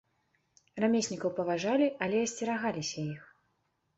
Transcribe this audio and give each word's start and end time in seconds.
Рамеснікаў 0.83 1.29
паважалі, 1.41 1.87
але 2.05 2.17
асцерагаліся 2.29 2.99
іх. 3.13 3.21